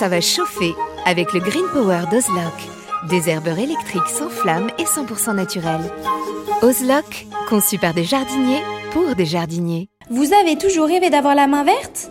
ça 0.00 0.08
va 0.08 0.22
chauffer 0.22 0.74
avec 1.04 1.34
le 1.34 1.40
Green 1.40 1.66
Power 1.74 2.04
d'Ozlock. 2.10 2.54
Des 3.10 3.28
herbeurs 3.28 3.58
électriques 3.58 4.08
sans 4.08 4.30
flamme 4.30 4.70
et 4.78 4.84
100% 4.84 5.34
naturels. 5.34 5.92
Ozlock, 6.62 7.26
conçu 7.50 7.76
par 7.76 7.92
des 7.92 8.04
jardiniers 8.04 8.62
pour 8.92 9.14
des 9.14 9.26
jardiniers. 9.26 9.90
Vous 10.08 10.32
avez 10.32 10.56
toujours 10.56 10.86
rêvé 10.86 11.10
d'avoir 11.10 11.34
la 11.34 11.46
main 11.46 11.64
verte? 11.64 12.10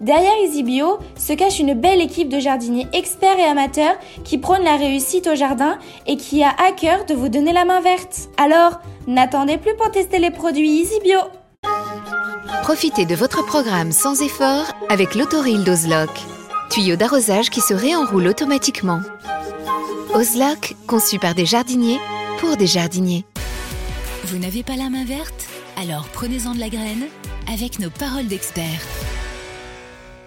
Derrière 0.00 0.34
EasyBio 0.44 0.98
se 1.16 1.32
cache 1.32 1.58
une 1.58 1.72
belle 1.72 2.02
équipe 2.02 2.28
de 2.28 2.38
jardiniers 2.38 2.86
experts 2.92 3.38
et 3.38 3.44
amateurs 3.44 3.96
qui 4.24 4.36
prônent 4.36 4.62
la 4.62 4.76
réussite 4.76 5.26
au 5.26 5.34
jardin 5.34 5.78
et 6.06 6.18
qui 6.18 6.42
a 6.42 6.50
à 6.50 6.72
cœur 6.72 7.06
de 7.06 7.14
vous 7.14 7.30
donner 7.30 7.54
la 7.54 7.64
main 7.64 7.80
verte. 7.80 8.28
Alors, 8.36 8.80
n'attendez 9.06 9.56
plus 9.56 9.74
pour 9.74 9.90
tester 9.90 10.18
les 10.18 10.30
produits 10.30 10.82
EasyBio. 10.82 11.20
Profitez 12.62 13.06
de 13.06 13.14
votre 13.14 13.44
programme 13.46 13.90
sans 13.90 14.20
effort 14.20 14.66
avec 14.90 15.14
l'autoril 15.14 15.64
d'Ozlock. 15.64 16.10
Tuyau 16.68 16.96
d'arrosage 16.96 17.48
qui 17.48 17.62
se 17.62 17.72
réenroule 17.72 18.26
automatiquement. 18.26 19.00
Ozlock, 20.14 20.74
conçu 20.86 21.18
par 21.18 21.34
des 21.34 21.46
jardiniers 21.46 21.98
pour 22.38 22.58
des 22.58 22.66
jardiniers. 22.66 23.24
Vous 24.24 24.36
n'avez 24.36 24.62
pas 24.62 24.76
la 24.76 24.90
main 24.90 25.04
verte? 25.04 25.46
Alors 25.80 26.06
prenez-en 26.12 26.54
de 26.54 26.60
la 26.60 26.68
graine 26.68 27.06
avec 27.50 27.78
nos 27.78 27.90
paroles 27.90 28.26
d'experts. 28.26 28.82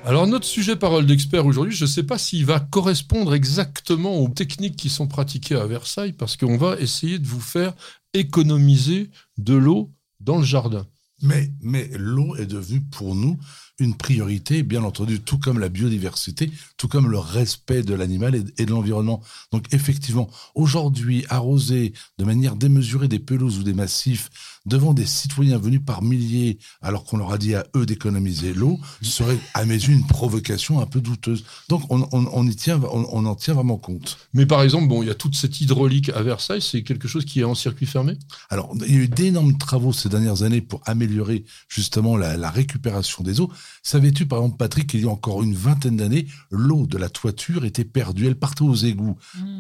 Alors 0.06 0.28
notre 0.28 0.46
sujet 0.46 0.76
parole 0.76 1.06
d'expert 1.06 1.46
aujourd'hui, 1.46 1.76
je 1.76 1.84
ne 1.84 1.90
sais 1.90 2.04
pas 2.04 2.18
s'il 2.18 2.46
va 2.46 2.60
correspondre 2.60 3.36
exactement 3.36 4.18
aux 4.18 4.30
techniques 4.30 4.78
qui 4.78 4.90
sont 4.90 5.08
pratiquées 5.08 5.56
à 5.56 5.68
Versailles, 5.68 6.14
parce 6.14 6.38
qu'on 6.38 6.58
va 6.58 6.80
essayer 6.80 7.20
de 7.20 7.28
vous 7.28 7.42
faire 7.42 7.74
économiser 8.14 9.12
de 9.38 9.54
l'eau 9.54 9.92
dans 10.20 10.38
le 10.38 10.46
jardin. 10.46 10.88
Mais, 11.22 11.52
mais 11.62 11.90
l'eau 11.94 12.36
est 12.38 12.46
devenue 12.46 12.82
pour 12.82 13.14
nous 13.14 13.38
une 13.80 13.96
priorité, 13.96 14.64
bien 14.64 14.84
entendu, 14.84 15.20
tout 15.20 15.38
comme 15.38 15.60
la 15.60 15.70
biodiversité, 15.70 16.52
tout 16.78 16.88
comme 16.88 17.10
le 17.10 17.18
respect 17.18 17.84
de 17.84 17.94
l'animal 17.94 18.44
et, 18.58 18.66
de 18.66 18.72
l'environnement. 18.72 19.22
Donc 19.52 19.66
effectivement, 19.74 20.30
aujourd'hui, 20.56 21.26
arroser 21.30 21.94
de 22.18 22.26
manière 22.26 22.56
démesurée 22.56 23.08
des 23.08 23.20
pelouses 23.20 23.60
ou 23.60 23.64
des 23.64 23.74
massifs 23.74 24.30
devant 24.66 24.94
des 24.94 25.06
citoyens 25.06 25.58
venus 25.58 25.82
par 25.84 26.02
milliers, 26.02 26.60
alors 26.82 27.06
qu'on 27.06 27.18
leur 27.18 27.32
a 27.32 27.38
dit 27.38 27.56
à 27.56 27.66
eux 27.76 27.86
d'économiser 27.86 28.54
l'eau, 28.54 28.80
serait 29.02 29.40
à 29.54 29.66
mes 29.66 29.74
yeux 29.74 29.94
une 29.94 30.06
provocation 30.06 30.80
un 30.80 30.86
peu 30.86 31.02
douteuse. 31.02 31.46
Donc 31.70 31.84
on, 31.90 32.48
y 32.48 32.56
tient, 32.56 32.80
on, 32.92 33.26
en 33.26 33.36
tient 33.36 33.54
vraiment 33.54 33.78
compte. 33.78 34.18
Mais 34.34 34.46
par 34.46 34.62
exemple, 34.62 34.88
bon, 34.88 35.02
il 35.02 35.08
y 35.08 35.12
a 35.12 35.16
toute 35.16 35.36
cette 35.36 35.60
hydraulique 35.62 36.10
à 36.10 36.22
Versailles, 36.22 36.62
c'est 36.62 36.84
quelque 36.84 37.08
chose 37.08 37.26
qui 37.26 37.40
est 37.40 37.46
en 37.46 37.56
circuit 37.56 37.86
fermé? 37.86 38.18
Alors, 38.50 38.74
il 38.86 38.94
y 38.94 38.98
a 38.98 39.02
eu 39.02 39.08
d'énormes 39.08 39.58
travaux 39.58 39.94
ces 39.94 40.10
dernières 40.10 40.44
années 40.44 40.62
pour 40.62 40.82
améliorer 40.86 41.46
justement 41.68 42.18
la, 42.18 42.38
la 42.38 42.50
récupération 42.50 43.24
des 43.24 43.40
eaux. 43.40 43.52
Savais-tu, 43.84 44.26
par 44.26 44.40
exemple, 44.40 44.58
Patrick, 44.58 44.88
qu'il 44.88 45.02
y 45.02 45.06
a 45.06 45.10
encore 45.10 45.44
une 45.44 45.56
vingtaine 45.56 45.98
d'années, 45.98 46.28
l'eau 46.52 46.86
de 46.86 46.98
la 46.98 47.10
toiture 47.10 47.66
était 47.66 47.86
perdue, 47.86 48.28
elle 48.28 48.38
partait 48.38 48.64
aux 48.64 48.76
égouts. 48.76 49.18
Hmm. 49.36 49.58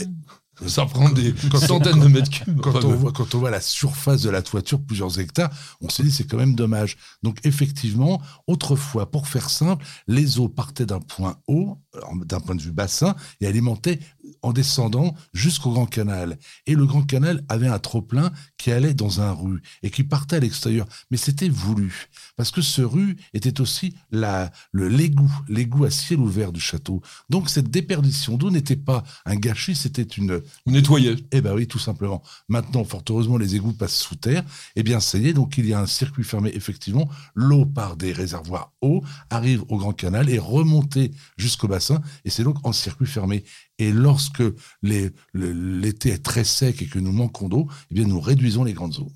Ça 0.67 0.85
prend 0.85 1.09
des 1.09 1.33
centaines 1.65 1.99
de 1.99 2.07
mètres 2.07 2.29
cubes. 2.29 2.59
Quand, 2.59 2.83
on 2.83 2.93
voit, 2.93 3.11
quand 3.13 3.33
on 3.33 3.39
voit 3.39 3.49
la 3.49 3.61
surface 3.61 4.21
de 4.23 4.29
la 4.29 4.41
toiture, 4.41 4.81
plusieurs 4.81 5.17
hectares, 5.19 5.49
on 5.81 5.89
se 5.89 6.01
dit 6.01 6.11
c'est 6.11 6.25
quand 6.25 6.37
même 6.37 6.55
dommage. 6.55 6.97
Donc 7.23 7.39
effectivement, 7.45 8.21
autrefois, 8.47 9.09
pour 9.09 9.27
faire 9.27 9.49
simple, 9.49 9.85
les 10.07 10.39
eaux 10.39 10.49
partaient 10.49 10.85
d'un 10.85 10.99
point 10.99 11.37
haut, 11.47 11.77
d'un 12.25 12.39
point 12.41 12.55
de 12.55 12.61
vue 12.61 12.71
bassin, 12.71 13.15
et 13.39 13.47
alimentaient 13.47 13.99
en 14.41 14.53
descendant 14.53 15.15
jusqu'au 15.33 15.71
Grand 15.71 15.85
Canal. 15.85 16.37
Et 16.65 16.75
le 16.75 16.85
Grand 16.85 17.03
Canal 17.03 17.43
avait 17.49 17.67
un 17.67 17.79
trop-plein 17.79 18.31
qui 18.57 18.71
allait 18.71 18.93
dans 18.93 19.21
un 19.21 19.31
rue 19.31 19.61
et 19.83 19.89
qui 19.89 20.03
partait 20.03 20.37
à 20.37 20.39
l'extérieur. 20.39 20.87
Mais 21.11 21.17
c'était 21.17 21.49
voulu. 21.49 22.07
Parce 22.35 22.51
que 22.51 22.61
ce 22.61 22.81
rue 22.81 23.17
était 23.33 23.61
aussi 23.61 23.95
la, 24.11 24.51
le 24.71 24.87
l'égout, 24.87 25.31
l'égout 25.47 25.85
à 25.85 25.91
ciel 25.91 26.19
ouvert 26.19 26.51
du 26.51 26.59
château. 26.59 27.01
Donc 27.29 27.49
cette 27.49 27.69
déperdition 27.69 28.37
d'eau 28.37 28.51
n'était 28.51 28.75
pas 28.75 29.03
un 29.25 29.35
gâchis, 29.35 29.75
c'était 29.75 30.03
une... 30.03 30.41
On 30.65 30.71
nettoyait. 30.71 31.15
Eh 31.31 31.41
ben 31.41 31.53
oui, 31.53 31.67
tout 31.67 31.79
simplement. 31.79 32.21
Maintenant, 32.47 32.83
fort 32.83 33.03
heureusement, 33.09 33.37
les 33.37 33.55
égouts 33.55 33.73
passent 33.73 33.95
sous 33.95 34.15
terre. 34.15 34.43
Eh 34.75 34.83
bien, 34.83 34.99
ça 34.99 35.17
y 35.17 35.27
est, 35.27 35.33
donc 35.33 35.57
il 35.57 35.65
y 35.65 35.73
a 35.73 35.79
un 35.79 35.87
circuit 35.87 36.23
fermé, 36.23 36.51
effectivement. 36.53 37.09
L'eau 37.35 37.65
par 37.65 37.95
des 37.95 38.11
réservoirs 38.11 38.71
hauts 38.81 39.03
arrive 39.29 39.63
au 39.69 39.77
Grand 39.77 39.93
Canal 39.93 40.29
et 40.29 40.39
remontée 40.39 41.11
jusqu'au 41.37 41.67
bassin. 41.67 42.01
Et 42.25 42.29
c'est 42.29 42.43
donc 42.43 42.57
en 42.65 42.71
circuit 42.71 43.07
fermé. 43.07 43.43
Et 43.79 43.91
lorsque 43.91 44.43
l'été 44.83 46.09
est 46.09 46.23
très 46.23 46.43
sec 46.43 46.81
et 46.81 46.87
que 46.87 46.99
nous 46.99 47.13
manquons 47.13 47.49
d'eau, 47.49 47.67
eh 47.89 47.95
bien, 47.95 48.05
nous 48.05 48.19
réduisons 48.19 48.63
les 48.63 48.73
grandes 48.73 48.99
eaux. 48.99 49.11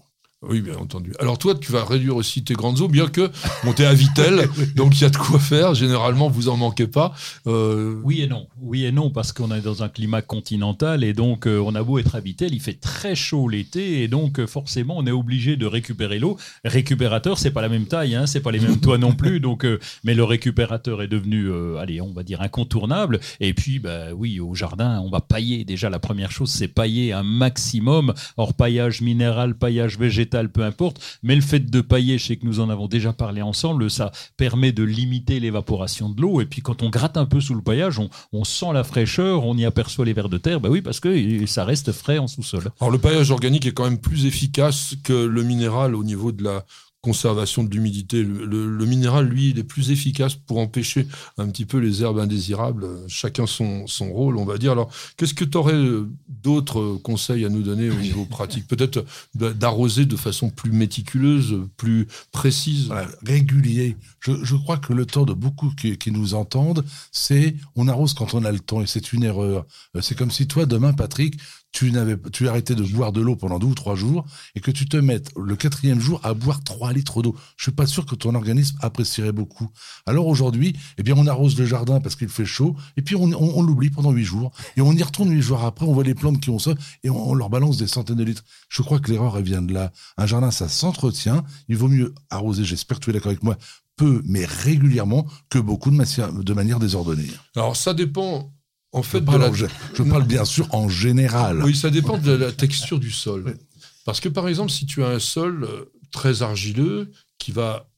Oui, 0.49 0.61
bien 0.61 0.75
entendu. 0.75 1.13
Alors 1.19 1.37
toi, 1.37 1.55
tu 1.55 1.71
vas 1.71 1.85
réduire 1.85 2.17
aussi 2.17 2.43
tes 2.43 2.53
grandes 2.53 2.81
eaux, 2.81 2.89
bien 2.89 3.07
que 3.07 3.31
monter 3.63 3.85
à 3.85 3.93
Vitel, 3.93 4.49
donc 4.75 4.99
il 4.99 5.03
y 5.03 5.05
a 5.05 5.09
de 5.09 5.15
quoi 5.15 5.39
faire. 5.39 5.73
Généralement, 5.73 6.27
vous 6.29 6.49
en 6.49 6.57
manquez 6.57 6.87
pas. 6.87 7.13
Euh, 7.47 7.95
oui 8.03 8.21
et 8.21 8.27
non. 8.27 8.47
Oui 8.61 8.83
et 8.83 8.91
non, 8.91 9.09
parce 9.09 9.31
qu'on 9.31 9.51
est 9.51 9.61
dans 9.61 9.83
un 9.83 9.89
climat 9.89 10.21
continental 10.21 11.03
et 11.03 11.13
donc 11.13 11.47
euh, 11.47 11.63
on 11.65 11.75
a 11.75 11.83
beau 11.83 11.97
être 11.97 12.15
à 12.15 12.19
Vitel, 12.19 12.53
il 12.53 12.59
fait 12.59 12.73
très 12.79 13.15
chaud 13.15 13.47
l'été 13.47 14.03
et 14.03 14.07
donc 14.09 14.39
euh, 14.39 14.47
forcément 14.47 14.97
on 14.97 15.07
est 15.07 15.11
obligé 15.11 15.55
de 15.55 15.65
récupérer 15.65 16.19
l'eau. 16.19 16.37
Récupérateur, 16.65 17.37
c'est 17.37 17.51
pas 17.51 17.61
la 17.61 17.69
même 17.69 17.85
taille, 17.85 18.15
hein, 18.15 18.25
c'est 18.25 18.41
pas 18.41 18.51
les 18.51 18.59
mêmes 18.59 18.79
toits 18.79 18.97
non 18.97 19.13
plus. 19.13 19.39
Donc, 19.43 19.65
mais 20.03 20.13
le 20.13 20.23
récupérateur 20.23 21.01
est 21.01 21.07
devenu, 21.07 21.51
allez, 21.77 21.99
on 21.99 22.13
va 22.13 22.23
dire 22.23 22.41
incontournable. 22.41 23.19
Et 23.39 23.53
puis, 23.53 23.79
bah 23.79 24.13
oui, 24.15 24.39
au 24.39 24.55
jardin, 24.55 25.01
on 25.03 25.09
va 25.09 25.19
pailler. 25.19 25.65
Déjà, 25.65 25.89
la 25.89 25.99
première 25.99 26.31
chose, 26.31 26.49
c'est 26.49 26.69
pailler 26.69 27.11
un 27.11 27.23
maximum. 27.23 28.13
Hors 28.37 28.53
paillage 28.53 29.01
minéral, 29.01 29.55
paillage 29.55 29.97
végétal 29.97 30.32
peu 30.49 30.63
importe. 30.63 31.19
Mais 31.23 31.35
le 31.35 31.41
fait 31.41 31.59
de 31.59 31.81
pailler, 31.81 32.17
je 32.17 32.25
sais 32.25 32.35
que 32.37 32.45
nous 32.45 32.59
en 32.59 32.69
avons 32.69 32.87
déjà 32.87 33.13
parlé 33.13 33.41
ensemble, 33.41 33.89
ça 33.89 34.11
permet 34.37 34.71
de 34.71 34.83
limiter 34.83 35.39
l'évaporation 35.39 36.09
de 36.09 36.21
l'eau. 36.21 36.41
Et 36.41 36.45
puis 36.45 36.61
quand 36.61 36.83
on 36.83 36.89
gratte 36.89 37.17
un 37.17 37.25
peu 37.25 37.39
sous 37.41 37.55
le 37.55 37.61
paillage, 37.61 37.99
on, 38.31 38.43
sent 38.43 38.73
la 38.73 38.83
fraîcheur, 38.83 39.45
on 39.45 39.57
y 39.57 39.65
aperçoit 39.65 40.05
les 40.05 40.13
vers 40.13 40.29
de 40.29 40.37
terre. 40.37 40.59
Bah 40.59 40.69
oui, 40.69 40.81
parce 40.81 40.99
que 40.99 41.45
ça 41.45 41.65
reste 41.65 41.91
frais 41.91 42.17
en 42.17 42.27
sous-sol. 42.27 42.71
Alors 42.79 42.91
le 42.91 42.97
paillage 42.97 43.31
organique 43.31 43.65
est 43.65 43.71
quand 43.71 43.85
même 43.85 43.99
plus 43.99 44.25
efficace 44.25 44.95
que 45.03 45.13
le 45.13 45.43
minéral 45.43 45.95
au 45.95 46.03
niveau 46.03 46.31
de 46.31 46.43
la 46.43 46.65
conservation 47.03 47.65
de 47.65 47.69
l'humidité. 47.69 48.23
Le, 48.23 48.85
minéral, 48.85 49.27
lui, 49.27 49.49
il 49.49 49.59
est 49.59 49.63
plus 49.63 49.91
efficace 49.91 50.35
pour 50.35 50.57
empêcher 50.57 51.05
un 51.37 51.49
petit 51.49 51.65
peu 51.65 51.77
les 51.77 52.01
herbes 52.01 52.17
indésirables. 52.17 52.87
Chacun 53.09 53.45
son, 53.45 53.85
son 53.87 54.11
rôle, 54.11 54.37
on 54.37 54.45
va 54.45 54.57
dire. 54.57 54.71
Alors, 54.71 54.89
qu'est-ce 55.17 55.33
que 55.33 55.43
tu 55.43 55.57
aurais 55.57 55.73
euh, 55.73 56.09
d'autres 56.29 56.97
conseils 57.03 57.43
à 57.43 57.49
nous 57.49 57.61
donner 57.61 57.89
au 57.89 57.99
niveau 57.99 58.23
pratique? 58.23 58.67
Peut-être 58.67 59.05
d'arroser 59.35 60.05
de 60.05 60.15
façon 60.15 60.49
plus 60.49 60.71
méticuleuse, 60.71 61.59
plus 61.75 62.07
précise? 62.31 62.89
Régulier. 63.25 63.97
Je, 64.21 64.55
crois 64.55 64.77
que 64.77 64.93
le 64.93 65.05
temps 65.05 65.25
de 65.25 65.33
beaucoup 65.33 65.71
qui, 65.71 65.97
qui 65.97 66.11
nous 66.11 66.33
entendent, 66.35 66.85
c'est 67.11 67.55
on 67.75 67.89
arrose 67.89 68.13
quand 68.13 68.33
on 68.33 68.45
a 68.45 68.51
le 68.51 68.59
temps 68.59 68.81
et 68.81 68.87
c'est 68.87 69.11
une 69.11 69.23
erreur. 69.23 69.65
Euh, 69.97 70.01
c'est 70.01 70.17
comme 70.17 70.31
si 70.31 70.47
toi, 70.47 70.65
demain, 70.65 70.93
Patrick, 70.93 71.37
tu 71.73 71.91
n'avais, 71.91 72.15
tu 72.31 72.47
arrêtais 72.47 72.75
de 72.75 72.83
boire 72.83 73.11
de 73.11 73.19
l'eau 73.19 73.35
pendant 73.35 73.57
deux 73.57 73.67
ou 73.67 73.73
trois 73.73 73.95
jours 73.95 74.25
et 74.55 74.61
que 74.61 74.71
tu 74.71 74.85
te 74.85 74.95
mettes 74.95 75.31
le 75.35 75.55
quatrième 75.55 75.99
jour 75.99 76.19
à 76.23 76.35
boire 76.35 76.63
trois 76.63 76.93
litres 76.93 77.23
d'eau. 77.23 77.35
Je 77.57 77.63
suis 77.63 77.71
pas 77.71 77.87
sûr 77.87 78.05
que 78.05 78.13
ton 78.13 78.35
organisme 78.35 78.77
apprécierait 78.81 79.31
beaucoup. 79.31 79.69
Alors 80.05 80.27
aujourd'hui, 80.27 80.77
eh 80.99 81.03
bien, 81.03 81.15
on 81.17 81.25
arrose 81.25 81.57
le 81.57 81.65
jardin 81.65 81.99
parce 81.99 82.15
qu'il 82.15 82.29
fait 82.29 82.45
chaud 82.45 82.75
et 82.95 83.01
puis 83.01 83.15
on, 83.15 83.23
on, 83.23 83.63
l'oublie 83.63 83.89
pendant 83.89 84.11
huit 84.11 84.23
jours 84.23 84.51
et 84.77 84.81
on 84.81 84.93
y 84.93 85.01
retourne 85.01 85.31
huit 85.31 85.41
jours 85.41 85.63
après. 85.63 85.87
On 85.87 85.93
voit 85.93 86.03
les 86.03 86.13
plantes 86.13 86.39
qui 86.39 86.51
ont 86.51 86.59
ça 86.59 86.75
et 87.03 87.09
on, 87.09 87.33
leur 87.33 87.49
balance 87.49 87.77
des 87.77 87.87
centaines 87.87 88.17
de 88.17 88.23
litres. 88.23 88.43
Je 88.69 88.83
crois 88.83 88.99
que 88.99 89.11
l'erreur 89.11 89.35
elle 89.37 89.43
vient 89.43 89.63
de 89.63 89.73
là. 89.73 89.91
Un 90.17 90.27
jardin, 90.27 90.51
ça 90.51 90.69
s'entretient. 90.69 91.43
Il 91.69 91.77
vaut 91.77 91.87
mieux 91.87 92.13
arroser. 92.29 92.63
J'espère 92.63 92.99
que 92.99 93.05
tu 93.05 93.09
es 93.09 93.13
d'accord 93.13 93.31
avec 93.31 93.43
moi 93.43 93.57
peu 93.95 94.21
mais 94.25 94.45
régulièrement 94.45 95.27
que 95.49 95.59
beaucoup 95.59 95.91
de, 95.91 96.41
de 96.41 96.53
manière 96.53 96.79
désordonnée. 96.79 97.29
Alors 97.55 97.75
ça 97.75 97.93
dépend 97.93 98.51
en 98.93 99.01
fait, 99.01 99.19
je, 99.19 100.03
parle, 100.03 100.25
bien 100.25 100.45
sûr 100.45 100.73
en 100.73 100.87
général. 100.87 101.63
Oui, 101.63 101.75
ça 101.75 101.89
dépend 101.89 102.17
de 102.17 102.31
la 102.31 102.51
texture 102.51 102.99
du 102.99 103.11
sol. 103.11 103.57
Parce 104.05 104.19
que 104.19 104.29
par 104.29 104.47
exemple, 104.47 104.71
si 104.71 104.85
tu 104.85 105.03
as 105.03 105.07
un 105.07 105.19
sol 105.19 105.63
euh, 105.63 105.91
très 106.11 106.43
argileux 106.43 107.11
qui 107.39 107.51
va 107.51 107.89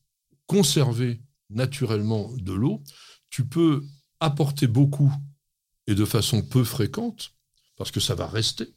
conserver 0.48 1.22
naturellement 1.50 2.32
de 2.38 2.54
l'eau, 2.54 2.82
tu 3.30 3.46
peux 3.46 3.84
apporter 4.22 4.68
beaucoup 4.68 5.14
et 5.88 5.96
de 5.96 6.06
façon 6.06 6.42
peu 6.42 6.64
fréquente, 6.64 7.34
parce 7.78 7.92
que 7.92 8.00
ça 8.00 8.16
va 8.16 8.28
rester. 8.28 8.74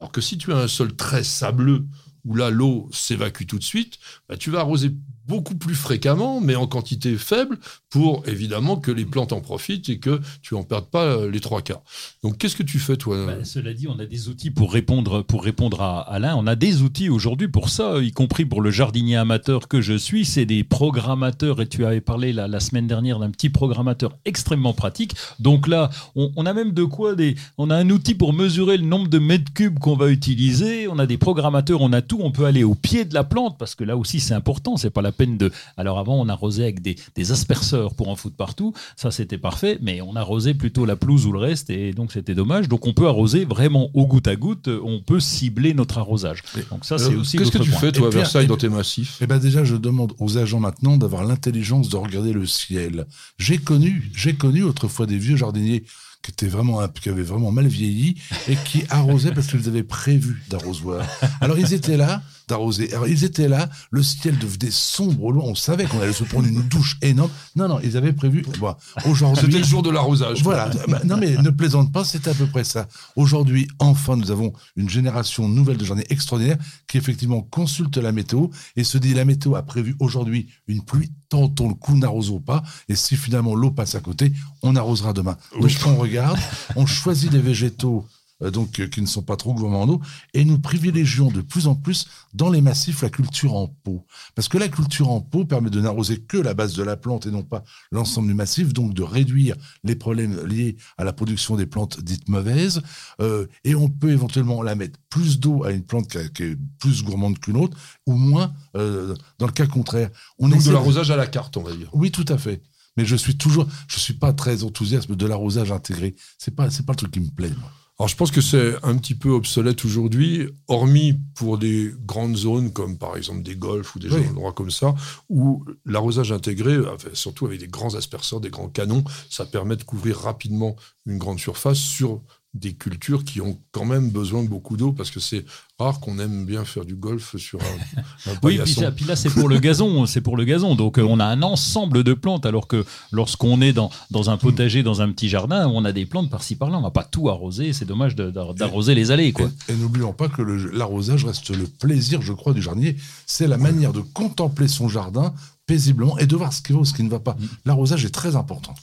Alors 0.00 0.10
que 0.10 0.20
si 0.20 0.38
tu 0.38 0.52
as 0.52 0.58
un 0.58 0.68
sol 0.68 0.96
très 0.96 1.22
sableux, 1.22 1.86
où 2.24 2.34
là 2.34 2.50
l'eau 2.50 2.88
s'évacue 2.92 3.46
tout 3.46 3.58
de 3.58 3.64
suite, 3.64 3.98
bah, 4.28 4.36
tu 4.36 4.50
vas 4.50 4.60
arroser 4.60 4.90
beaucoup 5.30 5.54
plus 5.54 5.76
fréquemment, 5.76 6.40
mais 6.40 6.56
en 6.56 6.66
quantité 6.66 7.16
faible, 7.16 7.56
pour 7.88 8.24
évidemment 8.26 8.76
que 8.76 8.90
les 8.90 9.04
plantes 9.04 9.32
en 9.32 9.40
profitent 9.40 9.88
et 9.88 10.00
que 10.00 10.20
tu 10.42 10.56
en 10.56 10.64
perdes 10.64 10.90
pas 10.90 11.04
euh, 11.04 11.30
les 11.30 11.38
trois 11.38 11.62
quarts. 11.62 11.82
Donc 12.24 12.36
qu'est-ce 12.36 12.56
que 12.56 12.64
tu 12.64 12.80
fais 12.80 12.96
toi 12.96 13.26
bah, 13.26 13.44
Cela 13.44 13.72
dit, 13.72 13.86
on 13.86 13.98
a 14.00 14.06
des 14.06 14.28
outils 14.28 14.50
pour 14.50 14.72
répondre, 14.72 15.22
pour 15.22 15.44
répondre 15.44 15.82
à 15.82 16.00
Alain. 16.00 16.34
On 16.36 16.48
a 16.48 16.56
des 16.56 16.82
outils 16.82 17.08
aujourd'hui 17.08 17.46
pour 17.46 17.68
ça, 17.68 18.02
y 18.02 18.10
compris 18.10 18.44
pour 18.44 18.60
le 18.60 18.72
jardinier 18.72 19.16
amateur 19.16 19.68
que 19.68 19.80
je 19.80 19.96
suis. 19.96 20.24
C'est 20.24 20.46
des 20.46 20.64
programmateurs, 20.64 21.60
et 21.60 21.68
tu 21.68 21.86
avais 21.86 22.00
parlé 22.00 22.32
la, 22.32 22.58
semaine 22.58 22.88
dernière 22.88 23.20
d'un 23.20 23.30
petit 23.30 23.50
programmateur 23.50 24.18
extrêmement 24.24 24.74
pratique. 24.74 25.14
Donc 25.38 25.68
là, 25.68 25.90
on, 26.16 26.32
on, 26.34 26.44
a 26.44 26.52
même 26.52 26.72
de 26.72 26.82
quoi 26.82 27.14
des, 27.14 27.36
on 27.56 27.70
a 27.70 27.76
un 27.76 27.88
outil 27.90 28.14
pour 28.14 28.32
mesurer 28.32 28.78
le 28.78 28.84
nombre 28.84 29.08
de 29.08 29.20
mètres 29.20 29.52
cubes 29.54 29.78
qu'on 29.78 29.96
va 29.96 30.10
utiliser. 30.10 30.88
On 30.88 30.98
a 30.98 31.06
des 31.06 31.18
programmateurs, 31.18 31.82
on 31.82 31.92
a 31.92 32.02
tout. 32.02 32.18
On 32.20 32.32
peut 32.32 32.46
aller 32.46 32.64
au 32.64 32.74
pied 32.74 33.04
de 33.04 33.14
la 33.14 33.22
plante 33.22 33.58
parce 33.58 33.76
que 33.76 33.84
là 33.84 33.96
aussi 33.96 34.18
c'est 34.18 34.34
important. 34.34 34.76
C'est 34.76 34.90
pas 34.90 35.02
la 35.02 35.12
peine 35.20 35.36
de. 35.36 35.52
Alors 35.76 35.98
avant, 35.98 36.18
on 36.18 36.28
arrosait 36.28 36.62
avec 36.62 36.80
des, 36.80 36.96
des 37.14 37.32
asperceurs 37.32 37.94
pour 37.94 38.08
en 38.08 38.16
foutre 38.16 38.36
partout. 38.36 38.72
Ça, 38.96 39.10
c'était 39.10 39.38
parfait. 39.38 39.78
Mais 39.82 40.00
on 40.00 40.16
arrosait 40.16 40.54
plutôt 40.54 40.86
la 40.86 40.96
pelouse 40.96 41.26
ou 41.26 41.32
le 41.32 41.38
reste. 41.38 41.68
Et 41.68 41.92
donc, 41.92 42.12
c'était 42.12 42.34
dommage. 42.34 42.68
Donc, 42.68 42.86
on 42.86 42.94
peut 42.94 43.06
arroser 43.06 43.44
vraiment 43.44 43.90
au 43.92 44.06
goutte 44.06 44.28
à 44.28 44.36
goutte. 44.36 44.68
On 44.68 45.00
peut 45.00 45.20
cibler 45.20 45.74
notre 45.74 45.98
arrosage. 45.98 46.42
Donc, 46.70 46.84
ça, 46.84 46.96
c'est 46.96 47.14
aussi. 47.14 47.36
Qu'est-ce 47.36 47.50
que 47.50 47.58
tu 47.58 47.70
fais, 47.70 47.92
toi, 47.92 48.06
à 48.06 48.10
Versailles, 48.10 48.46
dans 48.46 48.56
tes 48.56 48.70
massifs? 48.70 49.18
Eh 49.20 49.26
ben, 49.26 49.38
déjà, 49.38 49.62
je 49.64 49.76
demande 49.76 50.14
aux 50.18 50.38
agents 50.38 50.60
maintenant 50.60 50.96
d'avoir 50.96 51.24
l'intelligence 51.24 51.90
de 51.90 51.96
regarder 51.96 52.32
le 52.32 52.46
ciel. 52.46 53.06
J'ai 53.38 53.58
connu, 53.58 54.10
j'ai 54.14 54.34
connu 54.34 54.62
autrefois 54.62 55.06
des 55.06 55.18
vieux 55.18 55.36
jardiniers 55.36 55.84
qui 56.22 56.30
étaient 56.32 56.48
vraiment 56.48 56.86
qui 56.88 57.08
avaient 57.08 57.22
vraiment 57.22 57.50
mal 57.50 57.66
vieilli 57.66 58.16
et 58.48 58.56
qui 58.66 58.82
arrosaient 58.90 59.32
parce 59.32 59.46
qu'ils 59.46 59.68
avaient 59.68 59.82
prévu 59.82 60.42
d'arrosoir. 60.50 61.02
Alors 61.40 61.58
ils 61.58 61.72
étaient 61.72 61.96
là 61.96 62.22
d'arroser. 62.50 62.92
Alors 62.92 63.08
ils 63.08 63.24
étaient 63.24 63.48
là, 63.48 63.68
le 63.90 64.02
ciel 64.02 64.38
devenait 64.38 64.70
sombre 64.70 65.24
au 65.24 65.32
loin, 65.32 65.44
on 65.46 65.54
savait 65.54 65.86
qu'on 65.86 66.00
allait 66.00 66.12
se 66.12 66.24
prendre 66.24 66.46
une 66.46 66.62
douche 66.62 66.98
énorme. 67.02 67.30
Non 67.56 67.68
non, 67.68 67.80
ils 67.82 67.96
avaient 67.96 68.12
prévu. 68.12 68.44
Bon, 68.58 68.74
aujourd'hui, 69.06 69.46
c'était 69.46 69.58
le 69.58 69.64
jour 69.64 69.82
de 69.82 69.90
l'arrosage. 69.90 70.42
Voilà. 70.42 70.70
non 71.04 71.16
mais 71.16 71.36
ne 71.36 71.50
plaisante 71.50 71.92
pas, 71.92 72.04
c'est 72.04 72.28
à 72.28 72.34
peu 72.34 72.46
près 72.46 72.64
ça. 72.64 72.86
Aujourd'hui, 73.16 73.68
enfin, 73.78 74.16
nous 74.16 74.30
avons 74.30 74.52
une 74.76 74.90
génération 74.90 75.48
nouvelle 75.48 75.76
de 75.76 75.84
journées 75.84 76.06
extraordinaires 76.10 76.58
qui 76.86 76.98
effectivement 76.98 77.42
consulte 77.42 77.96
la 77.96 78.12
météo 78.12 78.48
et 78.76 78.84
se 78.84 78.98
dit 78.98 79.14
la 79.14 79.24
météo 79.24 79.54
a 79.54 79.62
prévu 79.62 79.96
aujourd'hui 80.00 80.48
une 80.68 80.82
pluie 80.82 81.10
tentons 81.30 81.68
le 81.68 81.74
coup, 81.74 81.96
n'arrosons 81.96 82.40
pas. 82.40 82.62
Et 82.88 82.96
si 82.96 83.16
finalement 83.16 83.54
l'eau 83.54 83.70
passe 83.70 83.94
à 83.94 84.00
côté, 84.00 84.32
on 84.62 84.76
arrosera 84.76 85.14
demain. 85.14 85.38
Donc 85.58 85.70
on 85.86 85.96
regarde, 85.96 86.38
on 86.76 86.84
choisit 86.84 87.30
des 87.30 87.38
végétaux 87.38 88.04
donc 88.40 88.80
euh, 88.80 88.86
qui 88.86 89.02
ne 89.02 89.06
sont 89.06 89.22
pas 89.22 89.36
trop 89.36 89.54
gourmands 89.54 89.82
en 89.82 89.88
eau, 89.88 90.00
et 90.34 90.44
nous 90.44 90.58
privilégions 90.58 91.30
de 91.30 91.40
plus 91.40 91.66
en 91.66 91.74
plus 91.74 92.06
dans 92.32 92.50
les 92.50 92.60
massifs 92.60 93.02
la 93.02 93.10
culture 93.10 93.54
en 93.54 93.68
pot. 93.68 94.06
Parce 94.34 94.48
que 94.48 94.58
la 94.58 94.68
culture 94.68 95.10
en 95.10 95.20
pot 95.20 95.44
permet 95.44 95.70
de 95.70 95.80
n'arroser 95.80 96.18
que 96.18 96.36
la 96.36 96.54
base 96.54 96.74
de 96.74 96.82
la 96.82 96.96
plante 96.96 97.26
et 97.26 97.30
non 97.30 97.42
pas 97.42 97.64
l'ensemble 97.92 98.28
du 98.28 98.34
massif, 98.34 98.72
donc 98.72 98.94
de 98.94 99.02
réduire 99.02 99.56
les 99.84 99.94
problèmes 99.94 100.46
liés 100.46 100.76
à 100.96 101.04
la 101.04 101.12
production 101.12 101.56
des 101.56 101.66
plantes 101.66 102.00
dites 102.00 102.28
mauvaises, 102.28 102.82
euh, 103.20 103.46
et 103.64 103.74
on 103.74 103.88
peut 103.88 104.10
éventuellement 104.10 104.62
la 104.62 104.74
mettre 104.74 104.98
plus 105.08 105.40
d'eau 105.40 105.64
à 105.64 105.72
une 105.72 105.84
plante 105.84 106.08
qui, 106.08 106.42
est 106.42 106.56
plus 106.78 107.02
gourmande 107.04 107.38
qu'une 107.38 107.56
autre, 107.56 107.76
ou 108.06 108.14
moins 108.14 108.52
euh, 108.76 109.14
dans 109.38 109.46
le 109.46 109.52
cas 109.52 109.66
contraire. 109.66 110.10
On 110.38 110.48
donc 110.48 110.62
de 110.62 110.70
l'arrosage 110.70 111.10
à 111.10 111.16
la 111.16 111.26
carte, 111.26 111.56
on 111.56 111.62
va 111.62 111.74
dire. 111.74 111.90
Oui, 111.92 112.10
tout 112.10 112.24
à 112.28 112.38
fait. 112.38 112.62
Mais 112.96 113.04
je 113.04 113.16
suis 113.16 113.36
toujours, 113.36 113.66
je 113.88 113.98
suis 113.98 114.14
pas 114.14 114.32
très 114.32 114.64
enthousiaste 114.64 115.10
de 115.10 115.26
l'arrosage 115.26 115.70
intégré. 115.72 116.14
C'est 116.38 116.54
pas, 116.54 116.70
c'est 116.70 116.84
pas 116.84 116.92
le 116.92 116.98
truc 116.98 117.12
qui 117.12 117.20
me 117.20 117.30
plaît. 117.30 117.52
Moi. 117.58 117.70
Alors 118.00 118.08
je 118.08 118.16
pense 118.16 118.30
que 118.30 118.40
c'est 118.40 118.82
un 118.82 118.96
petit 118.96 119.14
peu 119.14 119.28
obsolète 119.28 119.84
aujourd'hui, 119.84 120.48
hormis 120.68 121.20
pour 121.34 121.58
des 121.58 121.92
grandes 122.06 122.34
zones 122.34 122.72
comme 122.72 122.96
par 122.96 123.14
exemple 123.14 123.42
des 123.42 123.56
golfs 123.56 123.94
ou 123.94 123.98
des 123.98 124.10
endroits 124.10 124.54
comme 124.54 124.70
ça, 124.70 124.94
où 125.28 125.66
l'arrosage 125.84 126.32
intégré, 126.32 126.78
surtout 127.12 127.44
avec 127.44 127.60
des 127.60 127.68
grands 127.68 127.96
asperceurs, 127.96 128.40
des 128.40 128.48
grands 128.48 128.70
canons, 128.70 129.04
ça 129.28 129.44
permet 129.44 129.76
de 129.76 129.82
couvrir 129.82 130.16
rapidement 130.16 130.76
une 131.04 131.18
grande 131.18 131.40
surface 131.40 131.76
sur 131.76 132.22
des 132.52 132.74
cultures 132.74 133.22
qui 133.22 133.40
ont 133.40 133.58
quand 133.70 133.84
même 133.84 134.10
besoin 134.10 134.42
de 134.42 134.48
beaucoup 134.48 134.76
d'eau 134.76 134.92
parce 134.92 135.10
que 135.12 135.20
c'est 135.20 135.44
rare 135.78 136.00
qu'on 136.00 136.18
aime 136.18 136.44
bien 136.46 136.64
faire 136.64 136.84
du 136.84 136.96
golf 136.96 137.36
sur 137.36 137.60
un, 137.60 138.00
un 138.30 138.34
Oui, 138.42 138.58
puis, 138.64 138.76
puis, 138.96 139.04
là 139.04 139.14
c'est 139.14 139.30
pour 139.30 139.48
le 139.48 139.58
gazon, 139.58 140.04
c'est 140.06 140.20
pour 140.20 140.36
le 140.36 140.44
gazon. 140.44 140.74
Donc 140.74 140.98
euh, 140.98 141.02
on 141.02 141.20
a 141.20 141.24
un 141.24 141.42
ensemble 141.42 142.02
de 142.02 142.12
plantes 142.12 142.46
alors 142.46 142.66
que 142.66 142.84
lorsqu'on 143.12 143.60
est 143.60 143.72
dans, 143.72 143.90
dans 144.10 144.30
un 144.30 144.36
potager, 144.36 144.82
dans 144.82 145.00
un 145.00 145.12
petit 145.12 145.28
jardin, 145.28 145.68
on 145.68 145.84
a 145.84 145.92
des 145.92 146.06
plantes 146.06 146.28
par-ci 146.28 146.56
par-là, 146.56 146.78
on 146.78 146.82
va 146.82 146.90
pas 146.90 147.04
tout 147.04 147.28
arroser, 147.28 147.72
c'est 147.72 147.84
dommage 147.84 148.16
d'arroser 148.16 148.96
les 148.96 149.12
allées 149.12 149.32
quoi. 149.32 149.48
Et, 149.68 149.74
n'oublions 149.74 150.12
pas 150.12 150.28
que 150.28 150.42
l'arrosage 150.42 151.24
reste 151.24 151.50
le 151.50 151.66
plaisir, 151.66 152.20
je 152.20 152.32
crois, 152.32 152.52
du 152.52 152.62
jardinier. 152.62 152.96
C'est 153.26 153.46
la 153.46 153.58
manière 153.58 153.92
de 153.92 154.00
contempler 154.00 154.66
son 154.66 154.88
jardin 154.88 155.32
paisiblement 155.66 156.18
et 156.18 156.26
de 156.26 156.34
voir 156.34 156.52
ce 156.52 156.62
qui 156.62 156.72
va 156.72 156.80
ou 156.80 156.84
ce 156.84 156.94
qui 156.94 157.04
ne 157.04 157.10
va 157.10 157.20
pas. 157.20 157.34
Mm. 157.34 157.48
L'arrosage 157.66 158.04
est 158.04 158.10
très 158.10 158.34
important. 158.34 158.74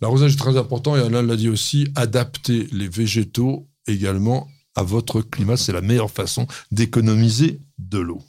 L'arrosage 0.00 0.34
est 0.34 0.38
très 0.38 0.58
important 0.58 0.96
et 0.96 1.00
Alain 1.00 1.22
l'a 1.22 1.36
dit 1.36 1.48
aussi, 1.48 1.88
adapter 1.94 2.68
les 2.72 2.88
végétaux 2.88 3.66
également 3.86 4.48
à 4.74 4.82
votre 4.82 5.22
climat, 5.22 5.56
c'est 5.56 5.72
la 5.72 5.80
meilleure 5.80 6.10
façon 6.10 6.46
d'économiser 6.70 7.60
de 7.78 7.98
l'eau. 7.98 8.20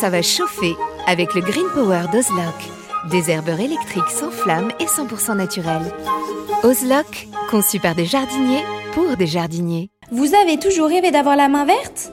Ça 0.00 0.08
va 0.08 0.22
chauffer 0.22 0.74
avec 1.06 1.34
le 1.34 1.42
Green 1.42 1.66
Power 1.74 2.04
d'Ozlock. 2.10 2.54
Des 3.10 3.30
herbeurs 3.30 3.60
électriques 3.60 4.08
sans 4.08 4.30
flamme 4.30 4.70
et 4.80 4.86
100% 4.86 5.36
naturels. 5.36 5.92
Ozlock, 6.62 7.28
conçu 7.50 7.78
par 7.78 7.94
des 7.94 8.06
jardiniers 8.06 8.64
pour 8.94 9.18
des 9.18 9.26
jardiniers. 9.26 9.90
Vous 10.10 10.34
avez 10.34 10.58
toujours 10.58 10.88
rêvé 10.88 11.10
d'avoir 11.10 11.36
la 11.36 11.48
main 11.48 11.66
verte? 11.66 12.12